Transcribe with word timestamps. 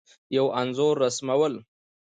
یو 0.35 0.45
انځور 0.59 0.95
رسمول 1.03 1.53